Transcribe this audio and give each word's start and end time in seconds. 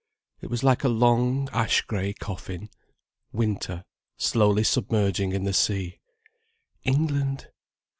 It 0.41 0.49
was 0.49 0.63
like 0.63 0.83
a 0.83 0.89
long, 0.89 1.47
ash 1.53 1.83
grey 1.83 2.13
coffin, 2.13 2.69
winter, 3.31 3.83
slowly 4.17 4.63
submerging 4.63 5.31
in 5.31 5.43
the 5.43 5.53
sea. 5.53 5.99
England? 6.83 7.49